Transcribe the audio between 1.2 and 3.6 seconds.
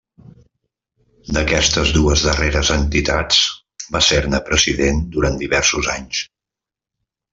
D'aquestes dues darreres entitats